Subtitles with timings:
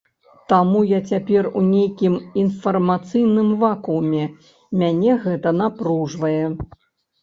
[0.53, 4.23] Таму я цяпер у нейкім інфармацыйным вакууме,
[4.83, 6.39] мяне гэта напружвае.